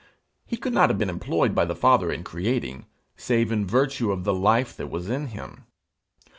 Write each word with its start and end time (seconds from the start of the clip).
He 0.47 0.57
could 0.57 0.73
not 0.73 0.89
have 0.89 0.97
been 0.97 1.11
employed 1.11 1.53
by 1.53 1.63
the 1.65 1.75
Father 1.75 2.11
in 2.11 2.23
creating, 2.23 2.87
save 3.17 3.51
in 3.51 3.67
virtue 3.67 4.11
of 4.11 4.23
the 4.23 4.33
life 4.33 4.75
that 4.75 4.89
was 4.89 5.11
in 5.11 5.27
him. 5.27 5.65